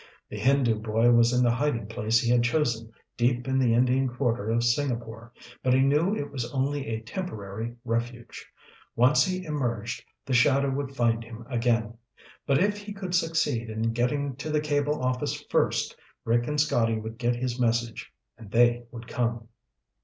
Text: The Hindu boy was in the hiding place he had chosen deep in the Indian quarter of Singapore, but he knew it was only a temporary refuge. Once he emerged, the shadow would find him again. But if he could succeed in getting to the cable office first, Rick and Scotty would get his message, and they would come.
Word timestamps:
The 0.29 0.39
Hindu 0.39 0.79
boy 0.79 1.11
was 1.11 1.31
in 1.31 1.43
the 1.43 1.51
hiding 1.53 1.85
place 1.85 2.19
he 2.19 2.31
had 2.31 2.41
chosen 2.43 2.91
deep 3.17 3.47
in 3.47 3.59
the 3.59 3.75
Indian 3.75 4.07
quarter 4.09 4.49
of 4.49 4.63
Singapore, 4.63 5.31
but 5.61 5.75
he 5.75 5.81
knew 5.81 6.15
it 6.15 6.31
was 6.31 6.51
only 6.51 6.87
a 6.87 7.01
temporary 7.01 7.75
refuge. 7.85 8.47
Once 8.95 9.23
he 9.23 9.45
emerged, 9.45 10.03
the 10.25 10.33
shadow 10.33 10.71
would 10.71 10.95
find 10.95 11.23
him 11.23 11.45
again. 11.51 11.99
But 12.47 12.57
if 12.57 12.77
he 12.79 12.93
could 12.93 13.13
succeed 13.13 13.69
in 13.69 13.93
getting 13.93 14.35
to 14.37 14.49
the 14.49 14.59
cable 14.59 15.03
office 15.03 15.39
first, 15.51 15.95
Rick 16.25 16.47
and 16.47 16.59
Scotty 16.59 16.97
would 16.97 17.19
get 17.19 17.35
his 17.35 17.59
message, 17.59 18.11
and 18.39 18.49
they 18.49 18.85
would 18.89 19.05
come. 19.07 19.49